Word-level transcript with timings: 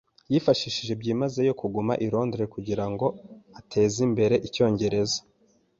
Yifashishije 0.31 0.93
byimazeyo 1.01 1.51
kuguma 1.61 1.93
i 2.05 2.07
Londres 2.13 2.51
kugirango 2.55 3.05
atezimbere 3.59 4.35
icyongereza. 4.47 5.19